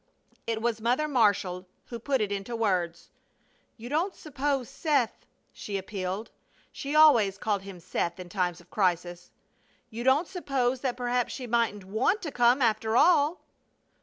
It 0.47 0.63
was 0.63 0.81
Mother 0.81 1.07
Marshall 1.07 1.67
who 1.85 1.99
put 1.99 2.21
it 2.21 2.31
into 2.31 2.55
words: 2.55 3.11
"You 3.77 3.87
don't 3.87 4.15
suppose, 4.15 4.67
Seth," 4.67 5.27
she 5.53 5.77
appealed 5.77 6.31
she 6.71 6.95
always 6.95 7.37
called 7.37 7.61
him 7.61 7.79
Seth 7.79 8.19
in 8.19 8.27
times 8.27 8.59
of 8.59 8.71
crisis 8.71 9.29
"you 9.91 10.03
don't 10.03 10.27
suppose 10.27 10.81
that 10.81 10.97
perhaps 10.97 11.31
she 11.33 11.45
mightn't 11.45 11.83
want 11.85 12.23
to 12.23 12.31
come, 12.31 12.63
after 12.63 12.97
all!" 12.97 13.41